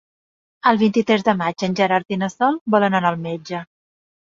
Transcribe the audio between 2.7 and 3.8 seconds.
volen anar al metge.